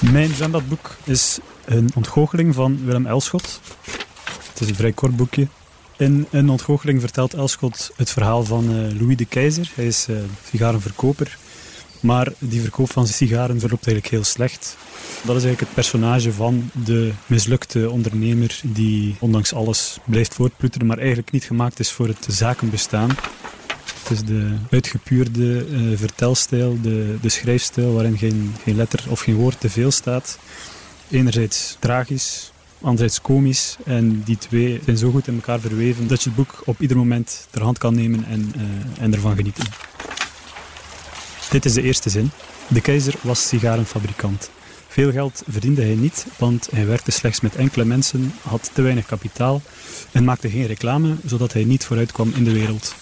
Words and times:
Mijn 0.00 0.34
zwembadboek 0.34 0.96
is 1.04 1.38
een 1.64 1.90
ontgoocheling 1.94 2.54
van 2.54 2.84
Willem 2.84 3.06
Elschot. 3.06 3.60
Het 4.48 4.60
is 4.60 4.68
een 4.68 4.74
vrij 4.74 4.92
kort 4.92 5.16
boekje. 5.16 5.48
In 5.96 6.26
een 6.30 6.48
ontgoocheling 6.50 7.00
vertelt 7.00 7.34
Elschot 7.34 7.90
het 7.96 8.10
verhaal 8.10 8.44
van 8.44 8.64
uh, 8.64 9.00
Louis 9.00 9.16
de 9.16 9.24
Keizer. 9.24 9.70
Hij 9.74 9.86
is 9.86 10.06
uh, 10.10 10.16
sigarenverkoper. 10.50 11.38
Maar 12.00 12.32
die 12.38 12.60
verkoop 12.60 12.90
van 12.92 13.06
sigaren 13.06 13.60
verloopt 13.60 13.86
eigenlijk 13.86 14.14
heel 14.14 14.24
slecht. 14.24 14.76
Dat 15.24 15.36
is 15.36 15.44
eigenlijk 15.44 15.60
het 15.60 15.74
personage 15.74 16.32
van 16.32 16.70
de 16.84 17.12
mislukte 17.26 17.90
ondernemer 17.90 18.60
die 18.64 19.16
ondanks 19.18 19.54
alles 19.54 19.98
blijft 20.04 20.34
voortploeteren, 20.34 20.86
maar 20.86 20.98
eigenlijk 20.98 21.30
niet 21.30 21.44
gemaakt 21.44 21.78
is 21.78 21.90
voor 21.90 22.06
het 22.06 22.26
zakenbestaan. 22.28 23.10
Is 24.10 24.24
de 24.24 24.56
uitgepuurde 24.70 25.66
uh, 25.66 25.98
vertelstijl, 25.98 26.78
de, 26.82 27.16
de 27.20 27.28
schrijfstijl 27.28 27.92
waarin 27.94 28.18
geen, 28.18 28.54
geen 28.62 28.76
letter 28.76 29.04
of 29.08 29.20
geen 29.20 29.34
woord 29.34 29.60
te 29.60 29.70
veel 29.70 29.90
staat. 29.90 30.38
Enerzijds 31.10 31.76
tragisch, 31.78 32.52
anderzijds 32.80 33.20
komisch. 33.20 33.76
En 33.84 34.22
die 34.22 34.38
twee 34.38 34.80
zijn 34.84 34.96
zo 34.96 35.10
goed 35.10 35.26
in 35.26 35.34
elkaar 35.34 35.60
verweven 35.60 36.06
dat 36.06 36.22
je 36.22 36.28
het 36.28 36.38
boek 36.38 36.62
op 36.64 36.80
ieder 36.80 36.96
moment 36.96 37.46
ter 37.50 37.62
hand 37.62 37.78
kan 37.78 37.94
nemen 37.94 38.24
en, 38.24 38.52
uh, 38.56 38.62
en 39.04 39.14
ervan 39.14 39.36
genieten. 39.36 39.64
Dit 41.50 41.64
is 41.64 41.72
de 41.72 41.82
eerste 41.82 42.10
zin. 42.10 42.30
De 42.68 42.80
keizer 42.80 43.14
was 43.20 43.48
sigarenfabrikant. 43.48 44.50
Veel 44.88 45.12
geld 45.12 45.42
verdiende 45.48 45.82
hij 45.82 45.94
niet, 45.94 46.26
want 46.38 46.68
hij 46.70 46.86
werkte 46.86 47.10
slechts 47.10 47.40
met 47.40 47.56
enkele 47.56 47.84
mensen, 47.84 48.32
had 48.42 48.70
te 48.72 48.82
weinig 48.82 49.06
kapitaal 49.06 49.62
en 50.12 50.24
maakte 50.24 50.50
geen 50.50 50.66
reclame, 50.66 51.14
zodat 51.26 51.52
hij 51.52 51.64
niet 51.64 51.84
vooruit 51.84 52.12
kwam 52.12 52.32
in 52.36 52.44
de 52.44 52.52
wereld. 52.52 52.94